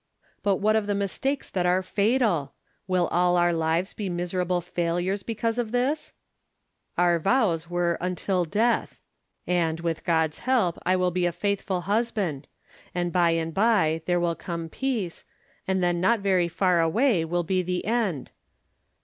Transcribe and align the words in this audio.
But 0.41 0.55
what 0.55 0.75
of 0.75 0.87
the 0.87 0.95
mistakes 0.95 1.47
that 1.51 1.67
are 1.67 1.83
fatal 1.83 2.55
1 2.87 2.99
Will 2.99 3.07
all 3.09 3.37
our 3.37 3.53
lives 3.53 3.93
be 3.93 4.09
miserable 4.09 4.59
failures 4.59 5.21
because 5.21 5.59
of 5.59 5.71
this? 5.71 6.11
Our 6.97 7.19
vows 7.19 7.69
were" 7.69 7.99
until 8.01 8.43
death," 8.45 8.99
and, 9.45 9.79
with 9.81 10.03
God's 10.03 10.39
help, 10.39 10.79
I 10.87 10.95
wiU. 10.95 11.13
be 11.13 11.27
a 11.27 11.31
faithful 11.31 11.81
husband; 11.81 12.47
and 12.95 13.13
by 13.13 13.29
and 13.29 13.53
by 13.53 14.01
there 14.07 14.19
will 14.19 14.33
come 14.33 14.69
peace, 14.69 15.23
and 15.67 15.83
then 15.83 16.01
not 16.01 16.21
very 16.21 16.47
far 16.47 16.81
away 16.81 17.23
will 17.23 17.43
be 17.43 17.61
the 17.61 17.85
end. 17.85 18.31